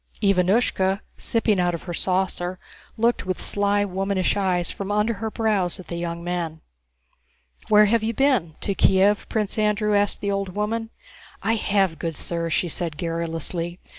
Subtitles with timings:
[0.23, 2.57] Ivánushka, sipping out of her saucer,
[2.97, 6.61] looked with sly womanish eyes from under her brows at the young men.
[7.69, 8.55] "Where have you been?
[8.61, 10.89] To Kiev?" Prince Andrew asked the old woman.
[11.43, 13.77] "I have, good sir," she answered garrulously.